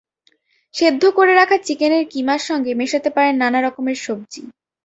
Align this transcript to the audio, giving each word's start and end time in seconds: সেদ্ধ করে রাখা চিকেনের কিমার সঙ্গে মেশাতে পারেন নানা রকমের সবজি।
সেদ্ধ 0.73 1.03
করে 1.17 1.33
রাখা 1.35 1.57
চিকেনের 1.67 2.03
কিমার 2.13 2.41
সঙ্গে 2.49 2.71
মেশাতে 2.73 3.09
পারেন 3.15 3.35
নানা 3.41 3.59
রকমের 3.61 3.97
সবজি। 3.97 4.41